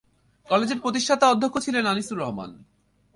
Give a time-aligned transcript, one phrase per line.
[0.49, 2.51] কলেজের প্রতিষ্ঠাতা অধ্যক্ষ ছিলেন আনিসুর রহমান।